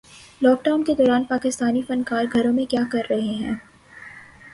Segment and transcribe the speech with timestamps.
[0.41, 3.53] lock Dawn کے دوران پاکستانی فنکار گھروں میں کیا کررہے ہیں